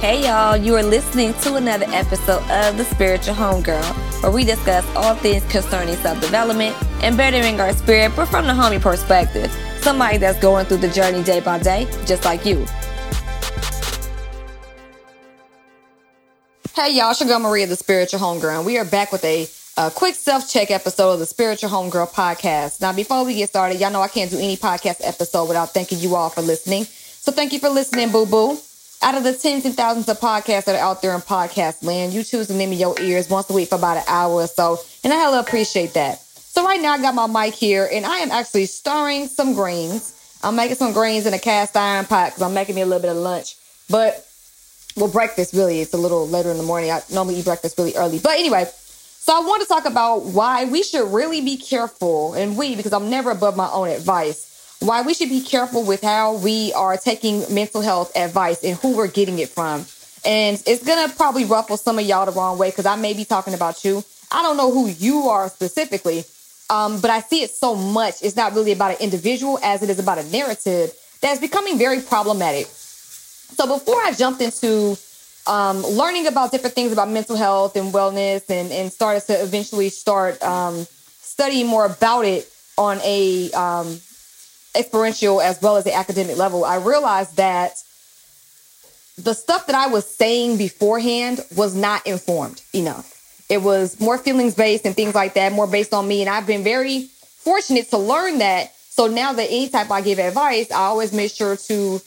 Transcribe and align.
Hey 0.00 0.24
y'all, 0.24 0.56
you 0.56 0.76
are 0.76 0.82
listening 0.82 1.34
to 1.42 1.56
another 1.56 1.84
episode 1.90 2.40
of 2.50 2.78
The 2.78 2.84
Spiritual 2.84 3.34
Homegirl, 3.34 4.22
where 4.22 4.32
we 4.32 4.44
discuss 4.44 4.82
all 4.96 5.14
things 5.14 5.44
concerning 5.52 5.94
self 5.96 6.18
development 6.22 6.74
and 7.02 7.18
bettering 7.18 7.60
our 7.60 7.74
spirit, 7.74 8.16
but 8.16 8.24
from 8.24 8.46
the 8.46 8.54
homie 8.54 8.80
perspective. 8.80 9.54
Somebody 9.82 10.16
that's 10.16 10.40
going 10.40 10.64
through 10.64 10.78
the 10.78 10.88
journey 10.88 11.22
day 11.22 11.40
by 11.40 11.58
day, 11.58 11.86
just 12.06 12.24
like 12.24 12.46
you. 12.46 12.64
Hey 16.74 16.96
y'all, 16.96 17.10
it's 17.10 17.22
Maria, 17.22 17.66
The 17.66 17.76
Spiritual 17.76 18.20
Homegirl, 18.20 18.56
and 18.56 18.64
we 18.64 18.78
are 18.78 18.86
back 18.86 19.12
with 19.12 19.22
a 19.26 19.46
a 19.76 19.90
quick 19.90 20.14
self 20.14 20.50
check 20.50 20.70
episode 20.70 21.12
of 21.12 21.18
the 21.18 21.26
Spiritual 21.26 21.68
Homegirl 21.68 22.10
podcast. 22.12 22.80
Now, 22.80 22.94
before 22.94 23.26
we 23.26 23.34
get 23.34 23.50
started, 23.50 23.78
y'all 23.78 23.90
know 23.90 24.00
I 24.00 24.08
can't 24.08 24.30
do 24.30 24.38
any 24.38 24.56
podcast 24.56 25.02
episode 25.06 25.44
without 25.44 25.74
thanking 25.74 25.98
you 25.98 26.14
all 26.14 26.30
for 26.30 26.40
listening. 26.40 26.84
So, 26.84 27.32
thank 27.32 27.52
you 27.52 27.58
for 27.58 27.68
listening, 27.68 28.10
boo 28.10 28.24
boo. 28.24 28.58
Out 29.02 29.14
of 29.14 29.24
the 29.24 29.32
tens 29.32 29.64
and 29.64 29.74
thousands 29.74 30.10
of 30.10 30.20
podcasts 30.20 30.66
that 30.66 30.74
are 30.74 30.78
out 30.78 31.00
there 31.00 31.14
in 31.14 31.22
podcast 31.22 31.82
land, 31.82 32.12
you 32.12 32.22
choose 32.22 32.48
to 32.48 32.52
name 32.52 32.70
your 32.74 33.00
ears 33.00 33.30
once 33.30 33.48
a 33.48 33.54
week 33.54 33.70
for 33.70 33.76
about 33.76 33.96
an 33.96 34.02
hour 34.06 34.30
or 34.30 34.46
so. 34.46 34.78
And 35.02 35.10
I 35.10 35.16
hella 35.16 35.40
appreciate 35.40 35.94
that. 35.94 36.18
So 36.18 36.62
right 36.62 36.78
now 36.78 36.92
I 36.92 36.98
got 37.00 37.14
my 37.14 37.26
mic 37.26 37.54
here 37.54 37.88
and 37.90 38.04
I 38.04 38.18
am 38.18 38.30
actually 38.30 38.66
stirring 38.66 39.26
some 39.26 39.54
greens. 39.54 40.38
I'm 40.42 40.54
making 40.54 40.76
some 40.76 40.92
greens 40.92 41.24
in 41.24 41.32
a 41.32 41.38
cast 41.38 41.78
iron 41.78 42.04
pot 42.04 42.26
because 42.26 42.42
I'm 42.42 42.52
making 42.52 42.74
me 42.74 42.82
a 42.82 42.84
little 42.84 43.00
bit 43.00 43.10
of 43.10 43.16
lunch. 43.16 43.56
But 43.88 44.26
well, 44.96 45.08
breakfast 45.08 45.54
really, 45.54 45.80
it's 45.80 45.94
a 45.94 45.98
little 45.98 46.28
later 46.28 46.50
in 46.50 46.58
the 46.58 46.62
morning. 46.62 46.90
I 46.90 47.00
normally 47.10 47.36
eat 47.36 47.46
breakfast 47.46 47.78
really 47.78 47.96
early. 47.96 48.18
But 48.18 48.38
anyway, 48.38 48.66
so 48.66 49.34
I 49.34 49.40
want 49.40 49.62
to 49.62 49.68
talk 49.68 49.86
about 49.86 50.24
why 50.24 50.66
we 50.66 50.82
should 50.82 51.10
really 51.10 51.40
be 51.40 51.56
careful, 51.56 52.34
and 52.34 52.56
we, 52.56 52.76
because 52.76 52.92
I'm 52.92 53.08
never 53.08 53.30
above 53.30 53.56
my 53.56 53.70
own 53.70 53.88
advice 53.88 54.49
why 54.80 55.02
we 55.02 55.14
should 55.14 55.28
be 55.28 55.42
careful 55.42 55.84
with 55.84 56.02
how 56.02 56.36
we 56.36 56.72
are 56.72 56.96
taking 56.96 57.44
mental 57.52 57.82
health 57.82 58.16
advice 58.16 58.64
and 58.64 58.76
who 58.78 58.96
we're 58.96 59.08
getting 59.08 59.38
it 59.38 59.50
from. 59.50 59.84
And 60.24 60.62
it's 60.66 60.84
going 60.84 61.08
to 61.08 61.14
probably 61.14 61.44
ruffle 61.44 61.76
some 61.76 61.98
of 61.98 62.04
y'all 62.04 62.26
the 62.26 62.32
wrong 62.32 62.58
way 62.58 62.70
because 62.70 62.86
I 62.86 62.96
may 62.96 63.12
be 63.12 63.24
talking 63.24 63.54
about 63.54 63.84
you. 63.84 64.02
I 64.32 64.42
don't 64.42 64.56
know 64.56 64.70
who 64.70 64.88
you 64.88 65.28
are 65.28 65.48
specifically, 65.48 66.24
um, 66.70 67.00
but 67.00 67.10
I 67.10 67.20
see 67.20 67.42
it 67.42 67.50
so 67.50 67.74
much. 67.74 68.22
It's 68.22 68.36
not 68.36 68.54
really 68.54 68.72
about 68.72 68.92
an 68.92 68.98
individual 69.00 69.58
as 69.62 69.82
it 69.82 69.90
is 69.90 69.98
about 69.98 70.18
a 70.18 70.24
narrative 70.24 70.92
that's 71.20 71.40
becoming 71.40 71.78
very 71.78 72.00
problematic. 72.00 72.66
So 72.66 73.66
before 73.66 74.00
I 74.02 74.12
jumped 74.12 74.40
into 74.40 74.96
um, 75.46 75.82
learning 75.82 76.26
about 76.26 76.52
different 76.52 76.74
things 76.74 76.92
about 76.92 77.10
mental 77.10 77.36
health 77.36 77.76
and 77.76 77.92
wellness 77.92 78.48
and, 78.48 78.70
and 78.72 78.92
started 78.92 79.26
to 79.26 79.42
eventually 79.42 79.88
start 79.88 80.40
um, 80.42 80.86
studying 81.20 81.66
more 81.66 81.86
about 81.86 82.24
it 82.24 82.50
on 82.78 82.98
a 83.02 83.50
um, 83.52 84.00
experiential 84.76 85.40
as 85.40 85.60
well 85.60 85.76
as 85.76 85.84
the 85.84 85.94
academic 85.94 86.36
level, 86.36 86.64
I 86.64 86.76
realized 86.76 87.36
that 87.36 87.82
the 89.18 89.34
stuff 89.34 89.66
that 89.66 89.76
I 89.76 89.88
was 89.88 90.08
saying 90.08 90.56
beforehand 90.56 91.40
was 91.56 91.74
not 91.74 92.06
informed 92.06 92.62
enough. 92.72 93.16
It 93.48 93.62
was 93.62 94.00
more 94.00 94.16
feelings 94.16 94.54
based 94.54 94.86
and 94.86 94.94
things 94.94 95.14
like 95.14 95.34
that, 95.34 95.52
more 95.52 95.66
based 95.66 95.92
on 95.92 96.06
me. 96.06 96.20
And 96.20 96.30
I've 96.30 96.46
been 96.46 96.62
very 96.62 97.02
fortunate 97.02 97.90
to 97.90 97.98
learn 97.98 98.38
that. 98.38 98.72
So 98.74 99.06
now 99.06 99.32
that 99.32 99.50
anytime 99.50 99.90
I 99.90 100.00
give 100.00 100.18
advice, 100.18 100.70
I 100.70 100.82
always 100.82 101.12
make 101.12 101.32
sure 101.32 101.56
to 101.56 102.00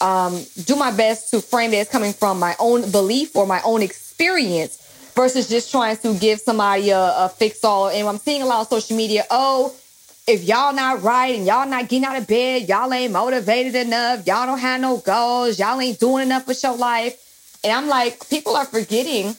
um, 0.00 0.42
do 0.64 0.76
my 0.76 0.90
best 0.92 1.30
to 1.30 1.40
frame 1.40 1.72
it 1.72 1.78
as 1.78 1.88
coming 1.88 2.12
from 2.12 2.38
my 2.38 2.54
own 2.58 2.90
belief 2.90 3.36
or 3.36 3.46
my 3.46 3.60
own 3.62 3.82
experience 3.82 4.82
versus 5.14 5.48
just 5.48 5.70
trying 5.70 5.96
to 5.98 6.14
give 6.14 6.40
somebody 6.40 6.90
a, 6.90 6.98
a 6.98 7.28
fix 7.28 7.64
all. 7.64 7.88
And 7.88 8.06
I'm 8.06 8.18
seeing 8.18 8.42
a 8.42 8.46
lot 8.46 8.60
on 8.60 8.66
social 8.66 8.96
media, 8.96 9.24
oh, 9.30 9.74
if 10.26 10.42
y'all 10.42 10.74
not 10.74 11.02
right 11.02 11.36
and 11.36 11.46
y'all 11.46 11.68
not 11.68 11.88
getting 11.88 12.04
out 12.04 12.16
of 12.16 12.26
bed, 12.26 12.68
y'all 12.68 12.92
ain't 12.92 13.12
motivated 13.12 13.74
enough, 13.76 14.26
y'all 14.26 14.46
don't 14.46 14.58
have 14.58 14.80
no 14.80 14.96
goals, 14.98 15.58
y'all 15.58 15.80
ain't 15.80 16.00
doing 16.00 16.24
enough 16.24 16.46
with 16.48 16.62
your 16.62 16.76
life. 16.76 17.60
And 17.62 17.72
I'm 17.72 17.88
like, 17.88 18.28
people 18.28 18.56
are 18.56 18.64
forgetting 18.64 19.36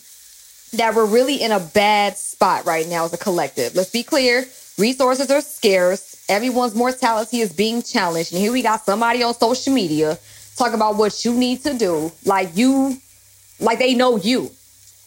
that 0.73 0.95
we're 0.95 1.05
really 1.05 1.41
in 1.41 1.51
a 1.51 1.59
bad 1.59 2.17
spot 2.17 2.65
right 2.65 2.87
now 2.87 3.05
as 3.05 3.13
a 3.13 3.17
collective. 3.17 3.75
Let's 3.75 3.91
be 3.91 4.03
clear 4.03 4.45
resources 4.77 5.29
are 5.29 5.41
scarce, 5.41 6.23
everyone's 6.29 6.75
mortality 6.75 7.39
is 7.39 7.51
being 7.51 7.81
challenged. 7.81 8.31
And 8.31 8.41
here 8.41 8.51
we 8.51 8.61
got 8.61 8.85
somebody 8.85 9.23
on 9.23 9.33
social 9.33 9.73
media 9.73 10.17
talk 10.55 10.73
about 10.73 10.95
what 10.95 11.25
you 11.25 11.33
need 11.33 11.63
to 11.63 11.73
do, 11.73 12.11
like 12.25 12.55
you, 12.55 12.97
like 13.59 13.79
they 13.79 13.93
know 13.93 14.17
you. 14.17 14.51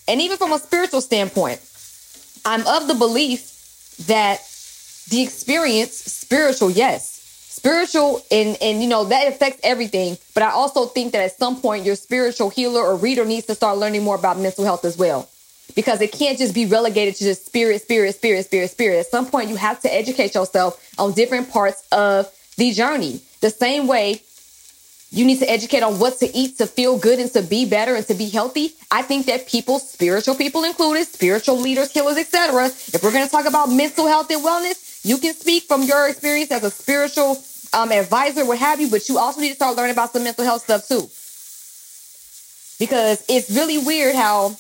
And 0.06 0.20
even 0.20 0.36
from 0.36 0.52
a 0.52 0.58
spiritual 0.58 1.00
standpoint, 1.00 1.60
I'm 2.44 2.66
of 2.66 2.88
the 2.88 2.94
belief 2.94 3.47
that 4.06 4.41
the 5.10 5.22
experience 5.22 5.93
spiritual 5.93 6.71
yes 6.71 7.19
spiritual 7.60 8.25
and 8.31 8.56
and 8.62 8.82
you 8.82 8.88
know 8.88 9.04
that 9.04 9.28
affects 9.28 9.60
everything 9.62 10.16
but 10.34 10.43
i 10.43 10.50
also 10.50 10.87
think 10.87 11.12
that 11.12 11.22
at 11.22 11.37
some 11.37 11.60
point 11.60 11.84
your 11.84 11.97
spiritual 11.97 12.48
healer 12.48 12.82
or 12.82 12.97
reader 12.97 13.25
needs 13.25 13.47
to 13.47 13.54
start 13.54 13.76
learning 13.76 14.03
more 14.03 14.16
about 14.16 14.38
mental 14.38 14.65
health 14.65 14.84
as 14.84 14.97
well 14.97 15.28
because 15.75 16.00
it 16.00 16.10
can't 16.10 16.38
just 16.38 16.54
be 16.54 16.65
relegated 16.65 17.15
to 17.15 17.25
just 17.25 17.44
spirit 17.44 17.82
spirit 17.82 18.15
spirit 18.15 18.44
spirit 18.44 18.71
spirit 18.71 18.98
at 18.98 19.06
some 19.06 19.26
point 19.26 19.50
you 19.50 19.56
have 19.56 19.81
to 19.81 19.93
educate 19.93 20.34
yourself 20.34 20.81
on 20.98 21.12
different 21.12 21.50
parts 21.50 21.87
of 21.92 22.32
the 22.56 22.72
journey 22.72 23.21
the 23.41 23.50
same 23.50 23.87
way 23.87 24.22
you 25.12 25.25
need 25.25 25.41
to 25.41 25.50
educate 25.50 25.82
on 25.82 25.98
what 25.98 26.19
to 26.21 26.37
eat 26.37 26.59
to 26.59 26.66
feel 26.66 26.97
good 26.97 27.19
and 27.19 27.31
to 27.32 27.42
be 27.42 27.69
better 27.69 27.97
and 27.97 28.06
to 28.06 28.15
be 28.15 28.28
healthy. 28.28 28.75
I 28.92 29.03
think 29.03 29.27
that 29.27 29.48
people, 29.48 29.81
spiritual 29.81 30.37
people 30.37 30.62
included, 30.62 31.04
spiritual 31.09 31.59
leaders, 31.59 31.91
healers, 31.91 32.16
etc. 32.16 32.66
If 32.66 33.03
we're 33.03 33.10
going 33.12 33.25
to 33.25 33.31
talk 33.31 33.47
about 33.47 33.71
mental 33.71 34.06
health 34.06 34.31
and 34.31 34.41
wellness, 34.41 34.89
you 35.02 35.18
can 35.18 35.34
speak 35.34 35.64
from 35.64 35.82
your 35.82 36.08
experience 36.08 36.50
as 36.50 36.64
a 36.64 36.70
spiritual 36.70 37.42
um, 37.72 37.92
advisor, 37.92 38.44
what 38.44 38.58
have 38.58 38.80
you, 38.80 38.90
but 38.90 39.08
you 39.08 39.18
also 39.18 39.40
need 39.40 39.50
to 39.50 39.54
start 39.54 39.76
learning 39.76 39.92
about 39.92 40.12
some 40.12 40.24
mental 40.24 40.44
health 40.44 40.62
stuff 40.62 40.86
too. 40.88 41.08
Because 42.78 43.24
it's 43.28 43.50
really 43.50 43.78
weird 43.78 44.14
how 44.14 44.56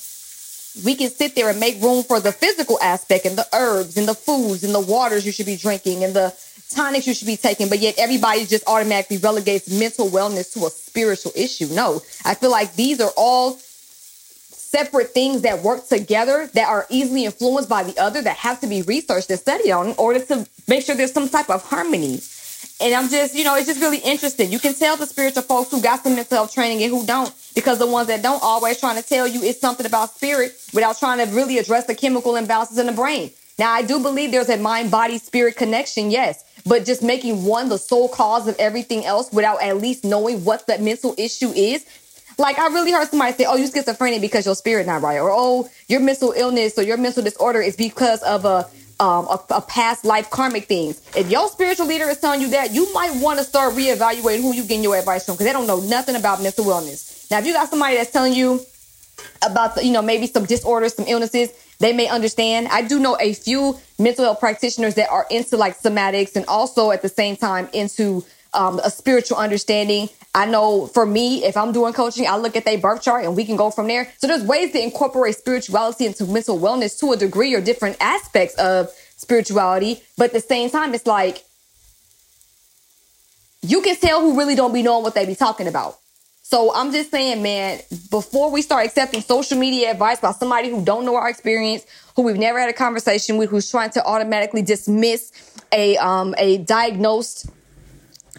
we 0.84 0.94
can 0.94 1.10
sit 1.10 1.34
there 1.34 1.50
and 1.50 1.58
make 1.58 1.82
room 1.82 2.04
for 2.04 2.20
the 2.20 2.32
physical 2.32 2.78
aspect 2.80 3.26
and 3.26 3.36
the 3.36 3.46
herbs 3.52 3.96
and 3.96 4.06
the 4.06 4.14
foods 4.14 4.62
and 4.62 4.74
the 4.74 4.80
waters 4.80 5.26
you 5.26 5.32
should 5.32 5.46
be 5.46 5.56
drinking 5.56 6.04
and 6.04 6.14
the 6.14 6.34
tonics 6.70 7.06
you 7.06 7.14
should 7.14 7.26
be 7.26 7.36
taking, 7.36 7.68
but 7.68 7.80
yet 7.80 7.96
everybody 7.98 8.46
just 8.46 8.64
automatically 8.66 9.18
relegates 9.18 9.68
mental 9.68 10.08
wellness 10.08 10.52
to 10.52 10.66
a 10.66 10.70
spiritual 10.70 11.32
issue. 11.34 11.66
No, 11.66 12.00
I 12.24 12.34
feel 12.34 12.50
like 12.50 12.74
these 12.76 13.00
are 13.00 13.10
all 13.16 13.58
separate 14.70 15.08
things 15.08 15.42
that 15.42 15.64
work 15.64 15.88
together 15.88 16.48
that 16.54 16.68
are 16.68 16.86
easily 16.90 17.24
influenced 17.24 17.68
by 17.68 17.82
the 17.82 17.98
other 17.98 18.22
that 18.22 18.36
have 18.36 18.60
to 18.60 18.68
be 18.68 18.82
researched 18.82 19.28
and 19.28 19.38
studied 19.40 19.72
on 19.72 19.88
in 19.88 19.94
order 19.98 20.20
to 20.20 20.46
make 20.68 20.84
sure 20.84 20.94
there's 20.94 21.12
some 21.12 21.28
type 21.28 21.50
of 21.50 21.60
harmony. 21.64 22.20
And 22.80 22.94
I'm 22.94 23.08
just, 23.08 23.34
you 23.34 23.42
know, 23.42 23.56
it's 23.56 23.66
just 23.66 23.80
really 23.80 23.98
interesting. 23.98 24.52
You 24.52 24.60
can 24.60 24.74
tell 24.74 24.96
the 24.96 25.06
spiritual 25.06 25.42
folks 25.42 25.72
who 25.72 25.82
got 25.82 26.04
some 26.04 26.14
mental 26.14 26.36
health 26.36 26.54
training 26.54 26.84
and 26.84 26.90
who 26.92 27.04
don't, 27.04 27.34
because 27.56 27.80
the 27.80 27.86
ones 27.86 28.06
that 28.06 28.22
don't 28.22 28.40
always 28.44 28.78
trying 28.78 28.94
to 28.96 29.06
tell 29.06 29.26
you 29.26 29.42
it's 29.42 29.60
something 29.60 29.86
about 29.86 30.14
spirit 30.14 30.56
without 30.72 30.96
trying 31.00 31.18
to 31.18 31.34
really 31.34 31.58
address 31.58 31.86
the 31.86 31.94
chemical 31.96 32.34
imbalances 32.34 32.78
in 32.78 32.86
the 32.86 32.92
brain. 32.92 33.32
Now, 33.58 33.72
I 33.72 33.82
do 33.82 33.98
believe 33.98 34.30
there's 34.30 34.48
a 34.48 34.56
mind 34.56 34.92
body 34.92 35.18
spirit 35.18 35.56
connection, 35.56 36.12
yes, 36.12 36.44
but 36.64 36.86
just 36.86 37.02
making 37.02 37.44
one 37.44 37.68
the 37.68 37.76
sole 37.76 38.08
cause 38.08 38.46
of 38.46 38.54
everything 38.60 39.04
else 39.04 39.32
without 39.32 39.60
at 39.62 39.78
least 39.78 40.04
knowing 40.04 40.44
what 40.44 40.68
the 40.68 40.78
mental 40.78 41.14
issue 41.18 41.50
is 41.50 41.84
like 42.40 42.58
I 42.58 42.66
really 42.68 42.90
heard 42.90 43.08
somebody 43.08 43.32
say, 43.34 43.44
"Oh, 43.44 43.56
you're 43.56 43.68
schizophrenic 43.68 44.20
because 44.20 44.46
your 44.46 44.56
spirit 44.56 44.86
not 44.86 45.02
right," 45.02 45.18
or 45.18 45.30
"Oh, 45.30 45.68
your 45.88 46.00
mental 46.00 46.32
illness 46.32 46.78
or 46.78 46.82
your 46.82 46.96
mental 46.96 47.22
disorder 47.22 47.60
is 47.60 47.76
because 47.76 48.22
of 48.22 48.44
a 48.44 48.66
um, 49.00 49.26
a, 49.28 49.40
a, 49.50 49.60
past 49.62 50.04
life 50.04 50.28
karmic 50.28 50.66
things. 50.66 51.00
If 51.16 51.30
your 51.30 51.48
spiritual 51.48 51.86
leader 51.86 52.04
is 52.04 52.18
telling 52.18 52.42
you 52.42 52.50
that, 52.50 52.72
you 52.72 52.92
might 52.92 53.12
want 53.22 53.38
to 53.38 53.44
start 53.44 53.72
reevaluating 53.72 54.42
who 54.42 54.52
you 54.54 54.62
getting 54.62 54.82
your 54.82 54.96
advice 54.96 55.24
from 55.24 55.36
because 55.36 55.46
they 55.46 55.54
don't 55.54 55.66
know 55.66 55.80
nothing 55.80 56.16
about 56.16 56.42
mental 56.42 56.66
wellness. 56.66 57.30
Now, 57.30 57.38
if 57.38 57.46
you 57.46 57.54
got 57.54 57.70
somebody 57.70 57.96
that's 57.96 58.10
telling 58.10 58.34
you 58.34 58.60
about 59.42 59.76
the, 59.76 59.84
you 59.84 59.92
know 59.92 60.02
maybe 60.02 60.26
some 60.26 60.44
disorders, 60.44 60.94
some 60.94 61.06
illnesses, 61.08 61.50
they 61.78 61.94
may 61.94 62.08
understand. 62.08 62.68
I 62.68 62.82
do 62.82 62.98
know 62.98 63.16
a 63.18 63.32
few 63.32 63.78
mental 63.98 64.24
health 64.24 64.40
practitioners 64.40 64.94
that 64.96 65.08
are 65.10 65.26
into 65.30 65.56
like 65.56 65.80
somatics 65.80 66.36
and 66.36 66.44
also 66.46 66.90
at 66.90 67.00
the 67.00 67.08
same 67.08 67.36
time 67.36 67.68
into 67.72 68.24
um, 68.54 68.80
a 68.80 68.90
spiritual 68.90 69.38
understanding. 69.38 70.08
I 70.34 70.46
know 70.46 70.86
for 70.86 71.04
me, 71.04 71.44
if 71.44 71.56
I'm 71.56 71.72
doing 71.72 71.92
coaching, 71.92 72.26
I 72.26 72.36
look 72.36 72.56
at 72.56 72.64
their 72.64 72.78
birth 72.78 73.02
chart 73.02 73.24
and 73.24 73.36
we 73.36 73.44
can 73.44 73.56
go 73.56 73.70
from 73.70 73.88
there. 73.88 74.12
So 74.18 74.26
there's 74.26 74.44
ways 74.44 74.72
to 74.72 74.82
incorporate 74.82 75.36
spirituality 75.36 76.06
into 76.06 76.24
mental 76.24 76.58
wellness 76.58 76.98
to 77.00 77.12
a 77.12 77.16
degree 77.16 77.54
or 77.54 77.60
different 77.60 77.96
aspects 78.00 78.54
of 78.56 78.90
spirituality. 79.16 80.02
But 80.16 80.26
at 80.26 80.32
the 80.32 80.40
same 80.40 80.70
time, 80.70 80.94
it's 80.94 81.06
like 81.06 81.44
you 83.62 83.82
can 83.82 83.96
tell 83.96 84.20
who 84.20 84.38
really 84.38 84.54
don't 84.54 84.72
be 84.72 84.82
knowing 84.82 85.02
what 85.02 85.14
they 85.14 85.26
be 85.26 85.34
talking 85.34 85.66
about. 85.66 85.98
So 86.42 86.74
I'm 86.74 86.90
just 86.90 87.12
saying, 87.12 87.42
man, 87.42 87.80
before 88.10 88.50
we 88.50 88.62
start 88.62 88.84
accepting 88.84 89.20
social 89.20 89.56
media 89.56 89.92
advice 89.92 90.18
by 90.18 90.32
somebody 90.32 90.68
who 90.68 90.84
don't 90.84 91.04
know 91.04 91.14
our 91.14 91.28
experience, 91.28 91.86
who 92.16 92.22
we've 92.22 92.38
never 92.38 92.58
had 92.58 92.68
a 92.68 92.72
conversation 92.72 93.36
with, 93.36 93.50
who's 93.50 93.70
trying 93.70 93.90
to 93.90 94.04
automatically 94.04 94.62
dismiss 94.62 95.32
a 95.72 95.96
um 95.98 96.34
a 96.38 96.58
diagnosed 96.58 97.48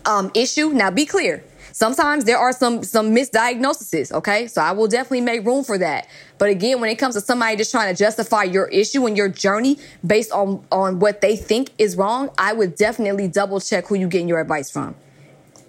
um, 0.05 0.31
issue. 0.33 0.69
Now, 0.69 0.91
be 0.91 1.05
clear. 1.05 1.43
Sometimes 1.73 2.25
there 2.25 2.37
are 2.37 2.51
some 2.51 2.83
some 2.83 3.15
misdiagnoses, 3.15 4.11
okay? 4.11 4.47
So 4.47 4.61
I 4.61 4.73
will 4.73 4.87
definitely 4.87 5.21
make 5.21 5.45
room 5.45 5.63
for 5.63 5.77
that. 5.77 6.07
But 6.37 6.49
again, 6.49 6.81
when 6.81 6.89
it 6.89 6.95
comes 6.95 7.15
to 7.15 7.21
somebody 7.21 7.55
just 7.55 7.71
trying 7.71 7.93
to 7.93 7.97
justify 7.97 8.43
your 8.43 8.67
issue 8.67 9.05
and 9.07 9.15
your 9.15 9.29
journey 9.29 9.77
based 10.05 10.31
on 10.33 10.65
on 10.71 10.99
what 10.99 11.21
they 11.21 11.35
think 11.37 11.71
is 11.77 11.95
wrong, 11.95 12.29
I 12.37 12.53
would 12.53 12.75
definitely 12.75 13.29
double 13.29 13.61
check 13.61 13.87
who 13.87 13.95
you 13.95 14.07
getting 14.09 14.27
your 14.27 14.41
advice 14.41 14.69
from. 14.69 14.95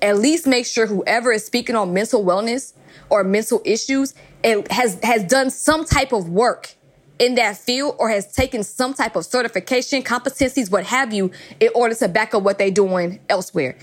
at 0.03 0.19
least 0.19 0.47
make 0.47 0.67
sure 0.67 0.87
whoever 0.87 1.33
is 1.33 1.45
speaking 1.45 1.77
on 1.77 1.93
mental 1.95 2.25
wellness 2.25 2.73
or 3.09 3.25
mental 3.25 3.63
issues 3.65 4.15
it 4.43 4.71
has 4.73 4.99
has 5.03 5.25
done 5.25 5.51
some 5.51 5.85
type 5.85 6.13
of 6.13 6.29
work 6.29 6.75
in 7.19 7.37
that 7.37 7.57
field 7.57 7.95
or 7.99 8.11
has 8.11 8.33
taken 8.33 8.65
some 8.65 8.95
type 8.95 9.15
of 9.15 9.25
certification, 9.25 10.03
competencies, 10.03 10.71
what 10.71 10.85
have 10.87 11.13
you, 11.13 11.31
in 11.61 11.71
order 11.75 11.95
to 11.95 12.09
back 12.09 12.35
up 12.35 12.43
what 12.43 12.59
they're 12.59 12.71
doing 12.71 13.21
elsewhere. 13.29 13.77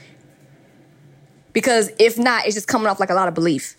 Because 1.59 1.91
if 1.99 2.17
not, 2.17 2.45
it's 2.45 2.55
just 2.55 2.69
coming 2.69 2.87
off 2.87 3.01
like 3.01 3.09
a 3.09 3.13
lot 3.13 3.27
of 3.27 3.33
belief. 3.33 3.75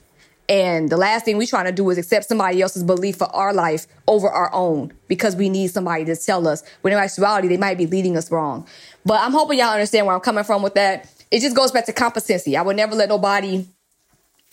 And 0.51 0.91
the 0.91 0.99
last 0.99 1.25
thing 1.25 1.39
we're 1.39 1.47
trying 1.47 1.65
to 1.65 1.73
do 1.73 1.89
is 1.89 1.97
accept 1.97 2.27
somebody 2.27 2.61
else's 2.61 2.85
belief 2.85 3.17
for 3.17 3.35
our 3.35 3.55
life 3.55 3.87
over 4.07 4.29
our 4.29 4.53
own 4.53 4.93
because 5.09 5.35
we 5.35 5.49
need 5.49 5.69
somebody 5.69 6.05
to 6.05 6.15
tell 6.15 6.47
us. 6.47 6.63
When 6.83 6.93
in 6.93 6.99
actuality, 6.99 7.49
they 7.49 7.57
might 7.57 7.79
be 7.79 7.87
leading 7.87 8.19
us 8.19 8.31
wrong. 8.31 8.67
But 9.07 9.23
I'm 9.23 9.33
hoping 9.33 9.59
y'all 9.59 9.69
understand 9.69 10.05
where 10.05 10.15
I'm 10.15 10.21
coming 10.21 10.45
from 10.45 10.61
with 10.61 10.75
that. 10.75 11.11
It 11.31 11.41
just 11.41 11.57
goes 11.57 11.73
back 11.73 11.87
to 11.87 11.95
competency. 11.95 12.55
I 12.55 12.61
would 12.61 12.77
never 12.77 12.95
let 12.95 13.09
nobody 13.09 13.65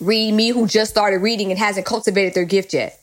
read 0.00 0.32
me 0.32 0.48
who 0.48 0.66
just 0.66 0.90
started 0.90 1.18
reading 1.18 1.50
and 1.50 1.58
hasn't 1.58 1.84
cultivated 1.84 2.32
their 2.32 2.46
gift 2.46 2.72
yet. 2.72 2.98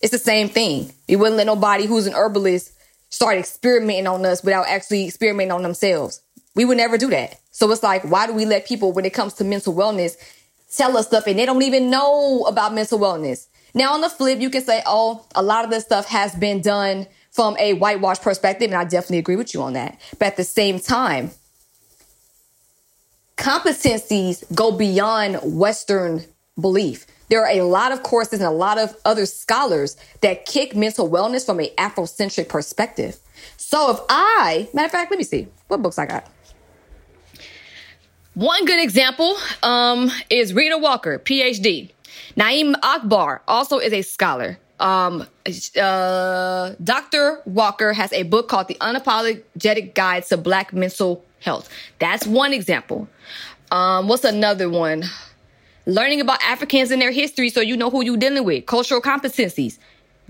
It's 0.00 0.12
the 0.12 0.18
same 0.18 0.48
thing. 0.48 0.92
We 1.08 1.16
wouldn't 1.16 1.36
let 1.36 1.48
nobody 1.48 1.86
who's 1.86 2.06
an 2.06 2.14
herbalist 2.14 2.70
start 3.08 3.38
experimenting 3.38 4.06
on 4.06 4.24
us 4.24 4.44
without 4.44 4.68
actually 4.68 5.08
experimenting 5.08 5.50
on 5.50 5.64
themselves. 5.64 6.20
We 6.54 6.64
would 6.64 6.76
never 6.76 6.96
do 6.96 7.10
that. 7.10 7.39
So 7.50 7.70
it's 7.70 7.82
like, 7.82 8.04
why 8.04 8.26
do 8.26 8.32
we 8.32 8.44
let 8.44 8.66
people, 8.66 8.92
when 8.92 9.04
it 9.04 9.12
comes 9.12 9.34
to 9.34 9.44
mental 9.44 9.74
wellness, 9.74 10.16
tell 10.74 10.96
us 10.96 11.06
stuff 11.06 11.26
and 11.26 11.38
they 11.38 11.46
don't 11.46 11.62
even 11.62 11.90
know 11.90 12.44
about 12.46 12.74
mental 12.74 12.98
wellness. 12.98 13.48
Now, 13.74 13.92
on 13.94 14.00
the 14.00 14.08
flip, 14.08 14.40
you 14.40 14.50
can 14.50 14.62
say, 14.62 14.82
oh, 14.86 15.24
a 15.34 15.42
lot 15.42 15.64
of 15.64 15.70
this 15.70 15.84
stuff 15.84 16.06
has 16.06 16.34
been 16.34 16.60
done 16.60 17.06
from 17.30 17.56
a 17.58 17.74
whitewash 17.74 18.20
perspective, 18.20 18.70
and 18.70 18.76
I 18.76 18.84
definitely 18.84 19.18
agree 19.18 19.36
with 19.36 19.54
you 19.54 19.62
on 19.62 19.74
that. 19.74 20.00
But 20.18 20.26
at 20.26 20.36
the 20.36 20.44
same 20.44 20.80
time, 20.80 21.30
competencies 23.36 24.42
go 24.54 24.72
beyond 24.72 25.38
Western 25.44 26.24
belief. 26.60 27.06
There 27.28 27.40
are 27.40 27.50
a 27.50 27.62
lot 27.62 27.92
of 27.92 28.02
courses 28.02 28.40
and 28.40 28.48
a 28.48 28.50
lot 28.50 28.78
of 28.78 28.96
other 29.04 29.24
scholars 29.26 29.96
that 30.20 30.46
kick 30.46 30.74
mental 30.74 31.08
wellness 31.08 31.46
from 31.46 31.60
an 31.60 31.68
Afrocentric 31.78 32.48
perspective. 32.48 33.18
So 33.56 33.92
if 33.92 34.00
I, 34.08 34.68
matter 34.74 34.86
of 34.86 34.92
fact, 34.92 35.12
let 35.12 35.18
me 35.18 35.24
see 35.24 35.46
what 35.68 35.80
books 35.80 35.98
I 35.98 36.06
got. 36.06 36.26
One 38.40 38.64
good 38.64 38.82
example 38.82 39.36
um, 39.62 40.10
is 40.30 40.54
Rheeda 40.54 40.80
Walker, 40.80 41.18
PhD. 41.18 41.90
Na'im 42.38 42.74
Akbar 42.82 43.42
also 43.46 43.76
is 43.76 43.92
a 43.92 44.00
scholar. 44.00 44.58
Um, 44.78 45.26
uh, 45.78 46.72
Dr. 46.82 47.42
Walker 47.44 47.92
has 47.92 48.14
a 48.14 48.22
book 48.22 48.48
called 48.48 48.68
The 48.68 48.76
Unapologetic 48.76 49.92
Guide 49.92 50.24
to 50.28 50.38
Black 50.38 50.72
Mental 50.72 51.22
Health. 51.40 51.68
That's 51.98 52.26
one 52.26 52.54
example. 52.54 53.08
Um, 53.70 54.08
what's 54.08 54.24
another 54.24 54.70
one? 54.70 55.04
Learning 55.84 56.22
about 56.22 56.42
Africans 56.42 56.90
and 56.90 57.02
their 57.02 57.12
history 57.12 57.50
so 57.50 57.60
you 57.60 57.76
know 57.76 57.90
who 57.90 58.02
you're 58.02 58.16
dealing 58.16 58.44
with. 58.44 58.64
Cultural 58.64 59.02
competencies. 59.02 59.78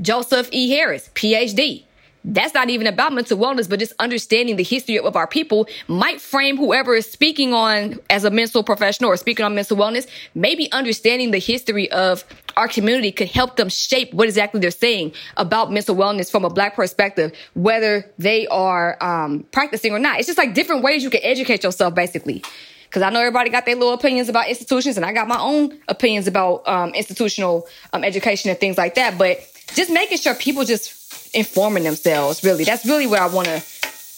Joseph 0.00 0.48
E. 0.50 0.68
Harris, 0.68 1.10
PhD 1.14 1.84
that's 2.24 2.54
not 2.54 2.68
even 2.68 2.86
about 2.86 3.12
mental 3.12 3.38
wellness, 3.38 3.68
but 3.68 3.78
just 3.78 3.92
understanding 3.98 4.56
the 4.56 4.62
history 4.62 4.98
of 4.98 5.16
our 5.16 5.26
people 5.26 5.66
might 5.88 6.20
frame 6.20 6.56
whoever 6.56 6.94
is 6.94 7.10
speaking 7.10 7.54
on 7.54 7.98
as 8.10 8.24
a 8.24 8.30
mental 8.30 8.62
professional 8.62 9.10
or 9.10 9.16
speaking 9.16 9.44
on 9.44 9.54
mental 9.54 9.76
wellness. 9.76 10.06
Maybe 10.34 10.70
understanding 10.72 11.30
the 11.30 11.38
history 11.38 11.90
of 11.90 12.24
our 12.56 12.68
community 12.68 13.10
could 13.12 13.28
help 13.28 13.56
them 13.56 13.68
shape 13.68 14.12
what 14.12 14.28
exactly 14.28 14.60
they're 14.60 14.70
saying 14.70 15.12
about 15.36 15.72
mental 15.72 15.96
wellness 15.96 16.30
from 16.30 16.44
a 16.44 16.50
black 16.50 16.76
perspective, 16.76 17.32
whether 17.54 18.10
they 18.18 18.46
are 18.48 19.02
um, 19.02 19.44
practicing 19.50 19.92
or 19.92 19.98
not. 19.98 20.18
It's 20.18 20.26
just 20.26 20.38
like 20.38 20.54
different 20.54 20.82
ways 20.82 21.02
you 21.02 21.10
can 21.10 21.20
educate 21.22 21.64
yourself, 21.64 21.94
basically. 21.94 22.42
Because 22.84 23.02
I 23.02 23.10
know 23.10 23.20
everybody 23.20 23.50
got 23.50 23.66
their 23.66 23.76
little 23.76 23.94
opinions 23.94 24.28
about 24.28 24.48
institutions, 24.48 24.96
and 24.96 25.06
I 25.06 25.12
got 25.12 25.28
my 25.28 25.38
own 25.38 25.78
opinions 25.86 26.26
about 26.26 26.66
um, 26.68 26.90
institutional 26.90 27.68
um, 27.92 28.02
education 28.02 28.50
and 28.50 28.58
things 28.58 28.76
like 28.76 28.96
that. 28.96 29.16
But 29.16 29.38
just 29.74 29.90
making 29.90 30.18
sure 30.18 30.34
people 30.34 30.64
just 30.64 30.99
informing 31.34 31.84
themselves 31.84 32.42
really. 32.44 32.64
That's 32.64 32.86
really 32.86 33.06
where 33.06 33.22
i 33.22 33.26
want 33.26 33.48
to 33.48 33.62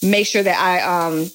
make 0.04 0.26
sure 0.26 0.42
that 0.42 0.58
i 0.58 0.80
um 0.80 1.30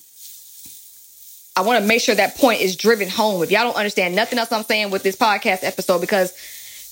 i 1.55 1.61
want 1.61 1.81
to 1.81 1.87
make 1.87 2.01
sure 2.01 2.15
that 2.15 2.35
point 2.37 2.61
is 2.61 2.75
driven 2.75 3.09
home. 3.09 3.43
If 3.43 3.51
y'all 3.51 3.63
don't 3.63 3.77
understand 3.77 4.15
nothing 4.15 4.39
else 4.39 4.51
i'm 4.51 4.63
saying 4.63 4.91
with 4.91 5.03
this 5.03 5.15
podcast 5.15 5.63
episode 5.63 6.01
because 6.01 6.33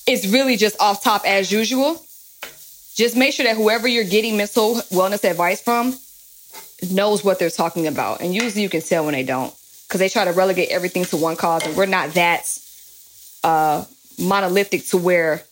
it's 0.07 0.27
really 0.27 0.55
just 0.55 0.79
off 0.79 1.03
top 1.03 1.25
as 1.25 1.51
usual 1.51 2.01
just 2.95 3.17
make 3.17 3.33
sure 3.33 3.45
that 3.45 3.57
whoever 3.57 3.89
you're 3.89 4.05
getting 4.05 4.37
mental 4.37 4.75
wellness 4.75 5.29
advice 5.29 5.61
from 5.61 5.93
knows 6.91 7.23
what 7.23 7.39
they're 7.39 7.49
talking 7.49 7.87
about. 7.87 8.21
And 8.21 8.33
usually 8.33 8.63
you 8.63 8.69
can 8.69 8.81
tell 8.81 9.03
when 9.05 9.13
they 9.13 9.23
don't 9.23 9.53
because 9.87 9.99
they 9.99 10.09
try 10.09 10.25
to 10.25 10.31
relegate 10.31 10.69
everything 10.69 11.03
to 11.05 11.17
one 11.17 11.35
cause 11.35 11.65
and 11.65 11.75
we're 11.75 11.85
not 11.85 12.13
that 12.13 12.43
uh 13.43 13.83
monolithic 14.17 14.85
to 14.87 14.97
where 14.97 15.43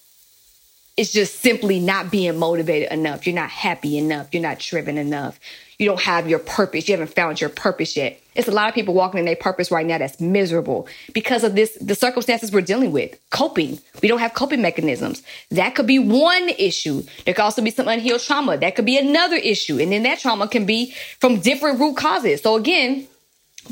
it's 0.96 1.12
just 1.12 1.40
simply 1.40 1.80
not 1.80 2.12
being 2.12 2.38
motivated 2.38 2.92
enough. 2.92 3.26
You're 3.26 3.36
not 3.36 3.50
happy 3.50 3.98
enough. 3.98 4.28
You're 4.32 4.44
not 4.44 4.60
driven 4.60 4.98
enough. 4.98 5.40
You 5.80 5.88
don't 5.88 6.02
have 6.02 6.30
your 6.30 6.38
purpose. 6.40 6.88
You 6.88 6.94
haven't 6.94 7.16
found 7.16 7.42
your 7.42 7.50
purpose 7.50 7.98
yet. 7.98 8.22
It's 8.36 8.48
a 8.48 8.52
lot 8.52 8.70
of 8.70 8.76
people 8.76 8.94
walking 8.94 9.20
in 9.20 9.26
their 9.26 9.36
purpose 9.36 9.72
right 9.72 9.86
now 9.86 9.98
that's 9.98 10.20
miserable 10.20 10.88
because 11.14 11.44
of 11.44 11.56
this, 11.56 11.76
the 11.82 11.96
circumstances 11.96 12.52
we're 12.52 12.62
dealing 12.62 12.92
with. 12.92 13.18
Coping. 13.32 13.80
We 14.02 14.08
don't 14.08 14.20
have 14.20 14.36
coping 14.36 14.62
mechanisms. 14.62 15.24
That 15.50 15.74
could 15.74 15.88
be 15.88 15.98
one 15.98 16.50
issue. 16.50 17.04
There 17.26 17.34
could 17.34 17.44
also 17.44 17.64
be 17.64 17.72
some 17.72 17.88
unhealed 17.88 18.22
trauma. 18.22 18.58
That 18.58 18.76
could 18.76 18.86
be 18.86 18.98
another 18.98 19.36
issue. 19.36 19.80
And 19.80 19.92
then 19.92 20.04
that 20.04 20.20
trauma 20.20 20.48
can 20.48 20.66
be 20.66 20.94
from 21.20 21.40
different 21.40 21.80
root 21.80 21.98
causes. 21.98 22.42
So 22.42 22.56
again, 22.56 23.08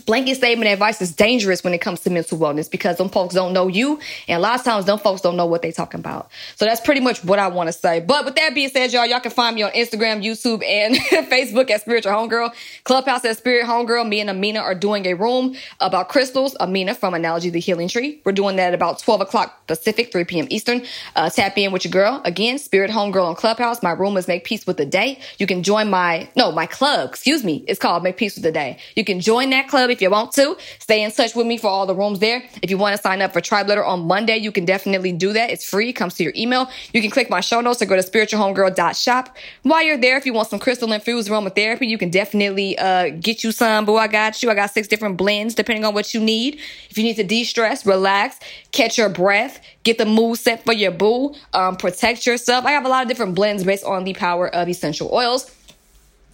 blanket 0.05 0.35
statement 0.35 0.69
advice 0.71 1.01
is 1.01 1.13
dangerous 1.13 1.63
when 1.63 1.73
it 1.73 1.79
comes 1.79 2.01
to 2.01 2.09
mental 2.09 2.37
wellness 2.37 2.69
because 2.69 2.97
them 2.97 3.09
folks 3.09 3.33
don't 3.35 3.53
know 3.53 3.67
you 3.67 3.99
and 4.27 4.37
a 4.37 4.39
lot 4.39 4.59
of 4.59 4.63
times 4.65 4.85
them 4.85 4.99
folks 4.99 5.21
don't 5.21 5.35
know 5.37 5.45
what 5.45 5.61
they 5.61 5.71
talking 5.71 5.99
about. 5.99 6.29
So 6.55 6.65
that's 6.65 6.81
pretty 6.81 7.01
much 7.01 7.23
what 7.23 7.39
i 7.39 7.47
want 7.47 7.67
to 7.67 7.73
say. 7.73 7.99
But 7.99 8.25
with 8.25 8.35
that 8.35 8.55
being 8.55 8.69
said 8.69 8.91
y'all 8.93 9.05
y'all 9.05 9.19
can 9.19 9.31
find 9.31 9.55
me 9.55 9.63
on 9.63 9.71
instagram 9.71 10.23
youtube 10.23 10.63
and 10.65 10.95
facebook 11.29 11.69
at 11.69 11.81
spiritual 11.81 12.13
homegirl. 12.13 12.53
Clubhouse 12.83 13.25
at 13.25 13.37
spirit 13.37 13.65
homegirl. 13.65 14.07
Me 14.07 14.21
and 14.21 14.29
amina 14.29 14.59
are 14.59 14.75
doing 14.75 15.05
a 15.05 15.13
room 15.13 15.55
about 15.79 16.09
crystals. 16.09 16.55
Amina 16.59 16.95
from 16.95 17.13
analogy 17.13 17.49
the 17.49 17.59
healing 17.59 17.87
tree. 17.87 18.21
We're 18.25 18.31
doing 18.31 18.55
that 18.57 18.69
at 18.69 18.73
about 18.73 18.99
12 18.99 19.21
o'clock 19.21 19.67
pacific 19.67 20.11
3 20.11 20.23
p.m 20.25 20.47
eastern. 20.49 20.83
Uh, 21.15 21.29
tap 21.29 21.57
in 21.57 21.71
with 21.71 21.85
your 21.85 21.91
girl. 21.91 22.21
Again 22.25 22.57
spirit 22.57 22.91
homegirl 22.91 23.25
on 23.25 23.35
clubhouse. 23.35 23.83
My 23.83 23.91
room 23.91 24.17
is 24.17 24.27
make 24.27 24.43
peace 24.43 24.65
with 24.65 24.77
the 24.77 24.85
day. 24.85 25.19
You 25.37 25.47
can 25.47 25.63
join 25.63 25.89
my 25.89 26.29
no 26.35 26.51
my 26.51 26.65
club 26.65 27.09
excuse 27.09 27.43
me. 27.43 27.63
It's 27.67 27.79
called 27.79 28.03
make 28.03 28.17
peace 28.17 28.35
with 28.35 28.43
the 28.43 28.51
day. 28.51 28.77
You 28.95 29.03
can 29.03 29.19
join 29.19 29.49
that 29.51 29.67
club 29.67 29.80
club 29.81 29.89
if 29.89 30.01
you 30.01 30.09
want 30.09 30.31
to. 30.33 30.55
Stay 30.79 31.03
in 31.03 31.11
touch 31.11 31.35
with 31.35 31.47
me 31.47 31.57
for 31.57 31.67
all 31.67 31.85
the 31.85 31.95
rooms 31.95 32.19
there. 32.19 32.43
If 32.61 32.69
you 32.69 32.77
want 32.77 32.95
to 32.95 33.01
sign 33.01 33.21
up 33.21 33.33
for 33.33 33.41
Tribe 33.41 33.67
Letter 33.67 33.83
on 33.83 34.01
Monday, 34.01 34.37
you 34.37 34.51
can 34.51 34.65
definitely 34.65 35.11
do 35.11 35.33
that. 35.33 35.49
It's 35.49 35.67
free. 35.67 35.91
Comes 35.91 36.13
to 36.15 36.23
your 36.23 36.33
email. 36.35 36.69
You 36.93 37.01
can 37.01 37.09
click 37.09 37.29
my 37.29 37.41
show 37.41 37.61
notes 37.61 37.81
or 37.81 37.85
go 37.85 37.95
to 37.95 38.03
spiritualhomegirl.shop. 38.03 39.35
While 39.63 39.83
you're 39.83 39.97
there, 39.97 40.17
if 40.17 40.25
you 40.25 40.33
want 40.33 40.49
some 40.49 40.59
crystal 40.59 40.91
infused 40.91 41.29
aromatherapy, 41.29 41.87
you 41.87 41.97
can 41.97 42.09
definitely 42.09 42.77
uh, 42.77 43.09
get 43.09 43.43
you 43.43 43.51
some. 43.51 43.85
Boo, 43.85 43.97
I 43.97 44.07
got 44.07 44.41
you. 44.43 44.51
I 44.51 44.55
got 44.55 44.71
six 44.71 44.87
different 44.87 45.17
blends 45.17 45.55
depending 45.55 45.85
on 45.85 45.93
what 45.93 46.13
you 46.13 46.19
need. 46.21 46.59
If 46.89 46.97
you 46.97 47.03
need 47.03 47.15
to 47.15 47.23
de-stress, 47.23 47.85
relax, 47.85 48.39
catch 48.71 48.97
your 48.97 49.09
breath, 49.09 49.61
get 49.83 49.97
the 49.97 50.05
mood 50.05 50.37
set 50.37 50.63
for 50.63 50.73
your 50.73 50.91
boo, 50.91 51.33
um, 51.53 51.75
protect 51.77 52.27
yourself. 52.27 52.65
I 52.65 52.71
have 52.71 52.85
a 52.85 52.89
lot 52.89 53.03
of 53.03 53.07
different 53.07 53.35
blends 53.35 53.63
based 53.63 53.83
on 53.83 54.03
the 54.03 54.13
power 54.13 54.53
of 54.53 54.69
essential 54.69 55.09
oils 55.11 55.49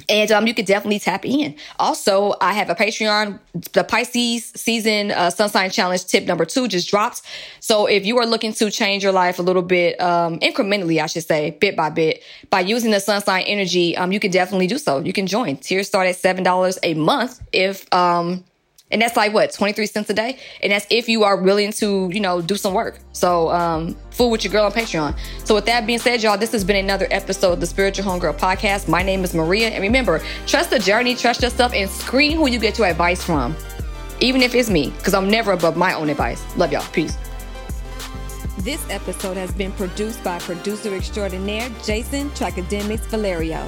and 0.10 0.32
um, 0.32 0.48
you 0.48 0.54
can 0.54 0.66
definitely 0.66 1.00
tap 1.00 1.26
in. 1.26 1.56
Also, 1.80 2.36
I 2.42 2.54
have 2.54 2.70
a 2.70 2.76
Patreon. 2.76 3.40
The 3.74 3.84
Pisces 3.84 4.52
season 4.56 5.12
uh, 5.12 5.30
sun 5.30 5.50
sign 5.50 5.70
challenge 5.70 6.06
tip 6.06 6.26
number 6.26 6.46
two 6.46 6.68
just 6.68 6.90
dropped. 6.90 7.22
So 7.60 7.86
if 7.88 8.06
you 8.06 8.18
are 8.20 8.26
looking 8.26 8.54
to 8.54 8.72
change 8.72 9.04
your 9.04 9.12
life 9.12 9.40
a 9.40 9.42
little 9.42 9.62
bit, 9.62 10.00
um, 10.00 10.40
incrementally, 10.40 11.02
I 11.02 11.08
should 11.08 11.26
say, 11.26 11.52
bit 11.52 11.76
by 11.76 11.90
bit, 11.90 12.24
by 12.50 12.62
using 12.62 12.92
the 12.92 13.00
sun 13.00 13.22
sign 13.22 13.44
energy, 13.44 13.98
um, 13.98 14.12
you 14.12 14.20
can 14.20 14.32
definitely 14.32 14.68
do 14.68 14.78
so. 14.78 15.00
You 15.00 15.14
can 15.14 15.28
join. 15.28 15.58
Tiers 15.58 15.88
start 15.88 16.08
at 16.08 16.16
seven 16.16 16.44
dollars 16.44 16.80
a 16.84 16.94
month 16.94 17.42
if 17.52 17.92
um 17.94 18.44
and 18.90 19.02
that's 19.02 19.18
like 19.18 19.34
what, 19.34 19.54
23 19.54 19.86
cents 19.86 20.10
a 20.10 20.14
day? 20.14 20.38
And 20.64 20.72
that's 20.72 20.88
if 20.90 21.10
you 21.10 21.24
are 21.24 21.36
willing 21.36 21.72
to, 21.74 22.10
you 22.12 22.20
know, 22.20 22.42
do 22.42 22.56
some 22.56 22.74
work. 22.74 23.00
So, 23.12 23.50
um, 23.50 23.98
fool 24.12 24.30
with 24.30 24.44
your 24.44 24.52
girl 24.52 24.66
on 24.66 24.72
Patreon. 24.72 25.18
So, 25.44 25.56
with 25.56 25.66
that 25.66 25.86
being 25.86 26.00
said, 26.00 26.24
y'all, 26.24 26.38
this 26.38 26.52
has 26.54 26.64
been 26.64 26.78
another 26.78 27.08
episode 27.12 27.54
of 27.54 27.60
the 27.60 27.68
Spiritual 27.68 28.06
Homegirl 28.06 28.38
podcast. 28.40 28.88
My 28.88 29.04
name 29.04 29.24
is 29.24 29.34
Maria. 29.34 29.70
And 29.70 29.82
remember, 29.82 30.22
trust 30.46 30.70
the 30.70 30.80
journey, 30.80 31.16
trust 31.16 31.42
yourself, 31.42 31.74
and 31.74 31.90
screen 31.90 32.38
who 32.38 32.48
you 32.48 32.60
get 32.60 32.78
your 32.78 32.88
advice 32.88 33.24
from. 33.24 33.56
Even 34.22 34.42
if 34.42 34.56
it's 34.56 34.70
me, 34.70 34.90
because 34.92 35.14
I'm 35.14 35.30
never 35.30 35.52
above 35.52 35.76
my 35.76 35.94
own 35.94 36.10
advice. 36.10 36.42
Love 36.56 36.72
y'all. 36.72 36.86
Peace. 36.92 37.16
This 38.60 38.84
episode 38.90 39.38
has 39.38 39.52
been 39.54 39.72
produced 39.74 40.24
by 40.24 40.40
producer 40.40 40.96
extraordinaire 40.96 41.70
Jason 41.84 42.30
Tracademics 42.32 43.06
Valerio. 43.08 43.68